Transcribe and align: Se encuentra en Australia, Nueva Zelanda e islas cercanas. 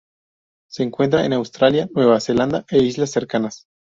Se 0.67 0.81
encuentra 0.81 1.23
en 1.25 1.33
Australia, 1.33 1.87
Nueva 1.93 2.19
Zelanda 2.19 2.65
e 2.71 2.79
islas 2.79 3.11
cercanas. 3.11 3.67